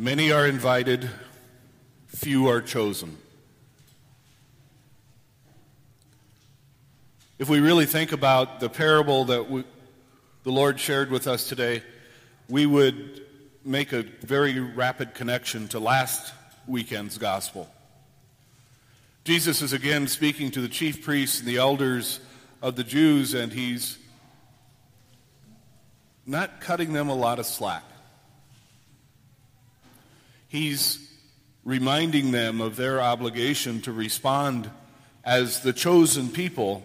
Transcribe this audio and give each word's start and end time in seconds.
Many 0.00 0.32
are 0.32 0.46
invited, 0.46 1.10
few 2.06 2.48
are 2.48 2.62
chosen. 2.62 3.18
If 7.38 7.50
we 7.50 7.60
really 7.60 7.84
think 7.84 8.12
about 8.12 8.60
the 8.60 8.70
parable 8.70 9.26
that 9.26 9.50
we, 9.50 9.62
the 10.42 10.52
Lord 10.52 10.80
shared 10.80 11.10
with 11.10 11.26
us 11.26 11.46
today, 11.46 11.82
we 12.48 12.64
would 12.64 13.26
make 13.62 13.92
a 13.92 14.04
very 14.22 14.58
rapid 14.58 15.12
connection 15.12 15.68
to 15.68 15.78
last 15.78 16.32
weekend's 16.66 17.18
gospel. 17.18 17.68
Jesus 19.24 19.60
is 19.60 19.74
again 19.74 20.08
speaking 20.08 20.50
to 20.52 20.62
the 20.62 20.68
chief 20.70 21.04
priests 21.04 21.40
and 21.40 21.46
the 21.46 21.58
elders 21.58 22.20
of 22.62 22.74
the 22.74 22.84
Jews, 22.84 23.34
and 23.34 23.52
he's 23.52 23.98
not 26.24 26.62
cutting 26.62 26.94
them 26.94 27.10
a 27.10 27.14
lot 27.14 27.38
of 27.38 27.44
slack. 27.44 27.84
He's 30.50 31.08
reminding 31.64 32.32
them 32.32 32.60
of 32.60 32.74
their 32.74 33.00
obligation 33.00 33.80
to 33.82 33.92
respond 33.92 34.68
as 35.22 35.60
the 35.60 35.72
chosen 35.72 36.28
people, 36.28 36.82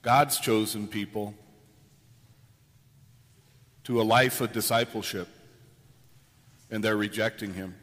God's 0.00 0.40
chosen 0.40 0.88
people, 0.88 1.34
to 3.84 4.00
a 4.00 4.02
life 4.02 4.40
of 4.40 4.50
discipleship, 4.50 5.28
and 6.70 6.82
they're 6.82 6.96
rejecting 6.96 7.52
him. 7.52 7.74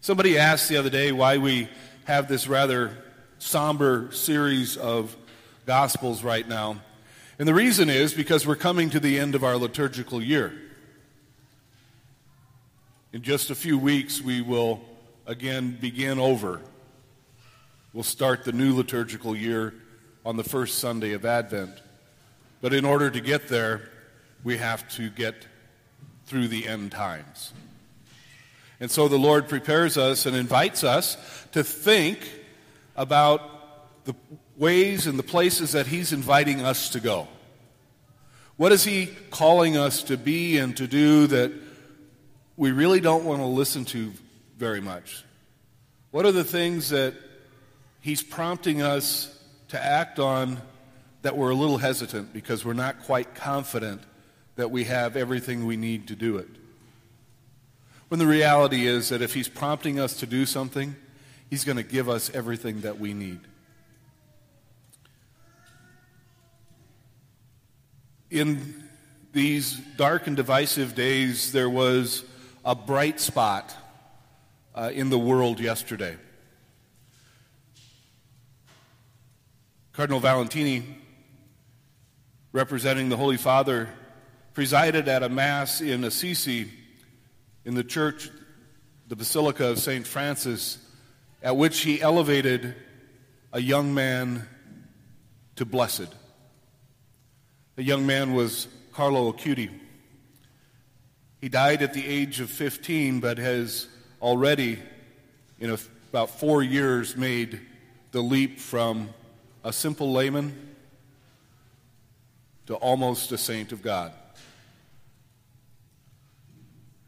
Somebody 0.00 0.38
asked 0.38 0.68
the 0.68 0.76
other 0.76 0.90
day 0.90 1.10
why 1.10 1.38
we 1.38 1.68
have 2.04 2.28
this 2.28 2.46
rather 2.46 2.96
somber 3.40 4.12
series 4.12 4.76
of 4.76 5.16
Gospels 5.66 6.22
right 6.22 6.46
now. 6.46 6.80
And 7.36 7.48
the 7.48 7.54
reason 7.54 7.90
is 7.90 8.14
because 8.14 8.46
we're 8.46 8.54
coming 8.54 8.90
to 8.90 9.00
the 9.00 9.18
end 9.18 9.34
of 9.34 9.42
our 9.42 9.56
liturgical 9.56 10.22
year. 10.22 10.52
In 13.12 13.22
just 13.22 13.50
a 13.50 13.56
few 13.56 13.76
weeks, 13.76 14.22
we 14.22 14.40
will 14.40 14.80
again 15.26 15.76
begin 15.80 16.20
over. 16.20 16.60
We'll 17.92 18.04
start 18.04 18.44
the 18.44 18.52
new 18.52 18.76
liturgical 18.76 19.34
year 19.34 19.74
on 20.24 20.36
the 20.36 20.44
first 20.44 20.78
Sunday 20.78 21.12
of 21.14 21.24
Advent. 21.24 21.72
But 22.60 22.72
in 22.72 22.84
order 22.84 23.10
to 23.10 23.20
get 23.20 23.48
there, 23.48 23.90
we 24.44 24.58
have 24.58 24.88
to 24.90 25.10
get 25.10 25.34
through 26.26 26.46
the 26.46 26.68
end 26.68 26.92
times. 26.92 27.52
And 28.78 28.88
so 28.88 29.08
the 29.08 29.18
Lord 29.18 29.48
prepares 29.48 29.98
us 29.98 30.24
and 30.24 30.36
invites 30.36 30.84
us 30.84 31.16
to 31.50 31.64
think 31.64 32.20
about 32.94 34.04
the 34.04 34.14
ways 34.56 35.08
and 35.08 35.18
the 35.18 35.24
places 35.24 35.72
that 35.72 35.88
He's 35.88 36.12
inviting 36.12 36.60
us 36.60 36.90
to 36.90 37.00
go. 37.00 37.26
What 38.56 38.70
is 38.70 38.84
He 38.84 39.06
calling 39.32 39.76
us 39.76 40.04
to 40.04 40.16
be 40.16 40.58
and 40.58 40.76
to 40.76 40.86
do 40.86 41.26
that 41.26 41.69
we 42.60 42.72
really 42.72 43.00
don't 43.00 43.24
want 43.24 43.40
to 43.40 43.46
listen 43.46 43.86
to 43.86 44.12
very 44.58 44.82
much? 44.82 45.24
What 46.10 46.26
are 46.26 46.32
the 46.32 46.44
things 46.44 46.90
that 46.90 47.14
He's 48.02 48.22
prompting 48.22 48.82
us 48.82 49.34
to 49.68 49.82
act 49.82 50.18
on 50.18 50.60
that 51.22 51.38
we're 51.38 51.50
a 51.50 51.54
little 51.54 51.78
hesitant 51.78 52.34
because 52.34 52.62
we're 52.62 52.74
not 52.74 53.04
quite 53.04 53.34
confident 53.34 54.02
that 54.56 54.70
we 54.70 54.84
have 54.84 55.16
everything 55.16 55.64
we 55.64 55.78
need 55.78 56.08
to 56.08 56.14
do 56.14 56.36
it? 56.36 56.48
When 58.08 58.20
the 58.20 58.26
reality 58.26 58.86
is 58.86 59.08
that 59.08 59.22
if 59.22 59.32
He's 59.32 59.48
prompting 59.48 59.98
us 59.98 60.18
to 60.18 60.26
do 60.26 60.44
something, 60.44 60.94
He's 61.48 61.64
going 61.64 61.78
to 61.78 61.82
give 61.82 62.10
us 62.10 62.30
everything 62.34 62.82
that 62.82 63.00
we 63.00 63.14
need. 63.14 63.40
In 68.30 68.84
these 69.32 69.78
dark 69.96 70.26
and 70.26 70.36
divisive 70.36 70.94
days, 70.94 71.52
there 71.52 71.70
was 71.70 72.22
a 72.64 72.74
bright 72.74 73.20
spot 73.20 73.74
uh, 74.74 74.90
in 74.92 75.10
the 75.10 75.18
world 75.18 75.60
yesterday. 75.60 76.16
Cardinal 79.92 80.20
Valentini, 80.20 80.82
representing 82.52 83.08
the 83.08 83.16
Holy 83.16 83.36
Father, 83.36 83.88
presided 84.54 85.08
at 85.08 85.22
a 85.22 85.28
Mass 85.28 85.80
in 85.80 86.04
Assisi 86.04 86.70
in 87.64 87.74
the 87.74 87.84
church, 87.84 88.30
the 89.08 89.16
Basilica 89.16 89.66
of 89.66 89.78
St. 89.78 90.06
Francis 90.06 90.78
at 91.42 91.56
which 91.56 91.80
he 91.80 92.00
elevated 92.00 92.74
a 93.52 93.60
young 93.60 93.94
man 93.94 94.46
to 95.56 95.64
blessed. 95.64 96.08
The 97.76 97.82
young 97.82 98.06
man 98.06 98.34
was 98.34 98.68
Carlo 98.92 99.32
Acutis. 99.32 99.70
He 101.40 101.48
died 101.48 101.82
at 101.82 101.94
the 101.94 102.06
age 102.06 102.40
of 102.40 102.50
15, 102.50 103.20
but 103.20 103.38
has 103.38 103.88
already, 104.20 104.78
in 105.58 105.70
a, 105.70 105.78
about 106.10 106.30
four 106.38 106.62
years, 106.62 107.16
made 107.16 107.60
the 108.12 108.20
leap 108.20 108.58
from 108.58 109.08
a 109.64 109.72
simple 109.72 110.12
layman 110.12 110.74
to 112.66 112.74
almost 112.76 113.32
a 113.32 113.38
saint 113.38 113.72
of 113.72 113.82
God. 113.82 114.12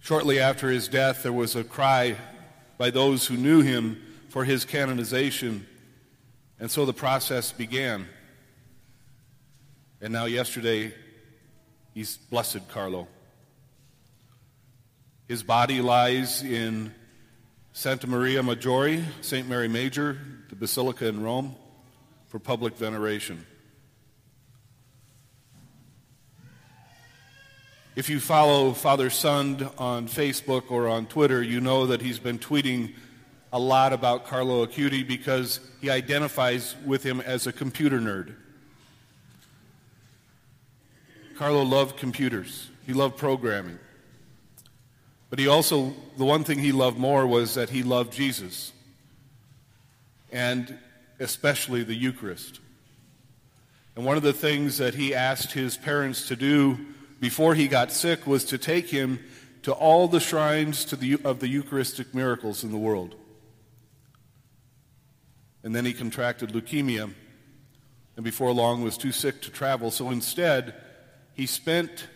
Shortly 0.01 0.41
after 0.41 0.69
his 0.71 0.89
death, 0.89 1.23
there 1.23 1.33
was 1.33 1.55
a 1.55 1.63
cry 1.63 2.17
by 2.79 2.91
those 2.91 3.27
who 3.27 3.37
knew 3.37 3.61
him 3.61 4.03
for 4.31 4.45
his 4.45 4.65
canonization. 4.65 5.67
And 6.59 6.71
so 6.71 6.85
the 6.85 6.93
process 6.93 7.53
began. 7.53 8.09
And 10.01 10.13
now, 10.13 10.25
yesterday, 10.25 10.93
he's 11.95 12.17
blessed 12.17 12.67
Carlo. 12.69 13.07
His 15.29 15.43
body 15.43 15.81
lies 15.81 16.43
in 16.43 16.93
Santa 17.73 18.07
Maria 18.07 18.43
Maggiore, 18.43 19.05
St. 19.21 19.49
Mary 19.49 19.69
Major, 19.69 20.19
the 20.49 20.57
Basilica 20.57 21.07
in 21.07 21.23
Rome, 21.23 21.55
for 22.29 22.39
public 22.39 22.77
veneration. 22.77 23.47
If 27.95 28.09
you 28.09 28.21
follow 28.21 28.73
Father 28.73 29.11
Sund 29.11 29.71
on 29.79 30.09
Facebook 30.09 30.71
or 30.71 30.89
on 30.89 31.07
Twitter, 31.07 31.43
you 31.43 31.61
know 31.61 31.87
that 31.87 32.03
he's 32.03 32.19
been 32.19 32.39
tweeting 32.39 32.95
a 33.53 33.59
lot 33.59 33.93
about 33.93 34.27
Carlo 34.27 34.67
Acutis 34.67 35.07
because 35.07 35.61
he 35.81 35.89
identifies 35.89 36.75
with 36.85 37.03
him 37.03 37.21
as 37.21 37.47
a 37.47 37.53
computer 37.53 38.01
nerd. 38.01 38.35
Carlo 41.37 41.63
loved 41.63 41.97
computers, 41.97 42.71
he 42.87 42.93
loved 42.93 43.17
programming. 43.17 43.79
But 45.33 45.39
he 45.39 45.49
also, 45.49 45.95
the 46.19 46.27
one 46.27 46.45
thing 46.45 46.59
he 46.59 46.73
loved 46.73 46.99
more 46.99 47.27
was 47.27 47.55
that 47.55 47.71
he 47.71 47.83
loved 47.83 48.13
Jesus, 48.13 48.73
and 50.31 50.79
especially 51.19 51.85
the 51.85 51.95
Eucharist. 51.95 52.61
And 53.97 54.05
one 54.05 54.19
of 54.19 54.23
the 54.23 54.35
things 54.35 54.77
that 54.77 54.95
he 54.95 55.15
asked 55.15 55.53
his 55.53 55.79
parents 55.79 56.29
to 56.29 56.37
do 56.37 56.79
before 57.19 57.55
he 57.55 57.67
got 57.67 57.93
sick 57.93 58.27
was 58.27 58.45
to 58.45 58.59
take 58.59 58.91
him 58.91 59.21
to 59.63 59.73
all 59.73 60.07
the 60.07 60.21
shrines 60.21 60.85
the, 60.85 61.19
of 61.25 61.41
the 61.41 61.49
Eucharistic 61.49 62.15
miracles 62.15 62.63
in 62.63 62.71
the 62.71 62.79
world 62.79 63.15
and 65.63 65.75
then 65.75 65.85
he 65.85 65.93
contracted 65.93 66.51
leukemia 66.51 67.13
and 68.17 68.25
before 68.25 68.53
long 68.53 68.83
was 68.83 68.99
too 68.99 69.13
sick 69.13 69.41
to 69.43 69.51
travel. 69.51 69.91
So 69.91 70.11
instead, 70.11 70.75
he 71.35 71.47
spent 71.47 72.09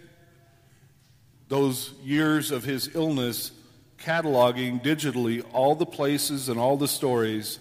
those 1.48 1.92
years 2.02 2.50
of 2.50 2.64
his 2.64 2.94
illness 2.94 3.52
cataloging 3.98 4.82
digitally 4.82 5.44
all 5.52 5.74
the 5.74 5.86
places 5.86 6.48
and 6.48 6.58
all 6.58 6.76
the 6.76 6.88
stories 6.88 7.58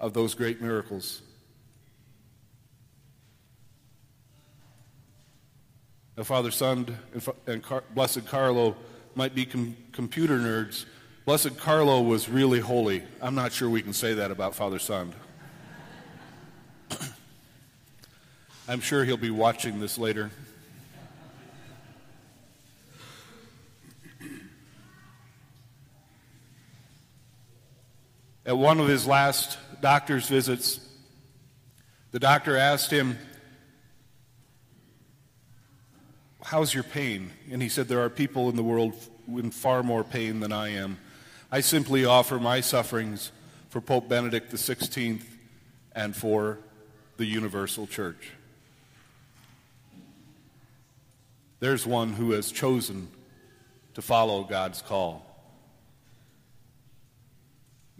of 0.00 0.12
those 0.12 0.34
great 0.34 0.60
miracles. 0.60 1.22
Now, 6.16 6.24
Father 6.24 6.50
Sund 6.50 6.94
and 7.46 7.62
Car- 7.62 7.84
Blessed 7.94 8.26
Carlo 8.26 8.76
might 9.14 9.34
be 9.34 9.46
com- 9.46 9.76
computer 9.92 10.38
nerds, 10.38 10.84
Blessed 11.24 11.56
Carlo 11.56 12.00
was 12.00 12.28
really 12.28 12.58
holy. 12.58 13.04
I'm 13.20 13.36
not 13.36 13.52
sure 13.52 13.70
we 13.70 13.80
can 13.80 13.92
say 13.92 14.14
that 14.14 14.32
about 14.32 14.56
Father 14.56 14.78
Sund. 14.78 15.12
I'm 18.68 18.80
sure 18.80 19.04
he'll 19.04 19.16
be 19.16 19.30
watching 19.30 19.78
this 19.78 19.98
later. 19.98 20.32
At 28.44 28.58
one 28.58 28.80
of 28.80 28.88
his 28.88 29.06
last 29.06 29.56
doctor's 29.80 30.28
visits, 30.28 30.80
the 32.10 32.18
doctor 32.18 32.56
asked 32.56 32.90
him, 32.90 33.18
How's 36.44 36.74
your 36.74 36.82
pain? 36.82 37.30
And 37.50 37.62
he 37.62 37.68
said, 37.68 37.86
There 37.86 38.02
are 38.02 38.10
people 38.10 38.48
in 38.48 38.56
the 38.56 38.64
world 38.64 38.94
in 39.28 39.50
far 39.50 39.82
more 39.82 40.02
pain 40.02 40.40
than 40.40 40.52
I 40.52 40.70
am. 40.70 40.98
I 41.52 41.60
simply 41.60 42.04
offer 42.04 42.38
my 42.40 42.60
sufferings 42.60 43.30
for 43.68 43.80
Pope 43.80 44.08
Benedict 44.08 44.52
XVI 44.52 45.22
and 45.94 46.16
for 46.16 46.58
the 47.16 47.24
universal 47.24 47.86
church. 47.86 48.32
There's 51.60 51.86
one 51.86 52.14
who 52.14 52.32
has 52.32 52.50
chosen 52.50 53.08
to 53.94 54.02
follow 54.02 54.42
God's 54.42 54.82
call. 54.82 55.31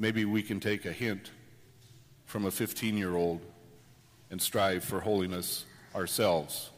Maybe 0.02 0.24
we 0.24 0.42
can 0.42 0.58
take 0.58 0.84
a 0.84 0.90
hint 0.90 1.30
from 2.24 2.44
a 2.44 2.50
15 2.50 2.96
year 2.96 3.14
old 3.14 3.40
and 4.32 4.42
strive 4.42 4.82
for 4.82 4.98
holiness 4.98 5.64
ourselves. 5.94 6.71